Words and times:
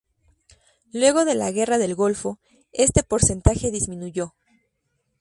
Luego 0.93 1.25
de 1.25 1.35
la 1.35 1.51
Guerra 1.51 1.77
del 1.77 1.93
Golfo, 1.93 2.39
este 2.71 3.03
porcentaje 3.03 3.69
disminuyó. 3.69 4.33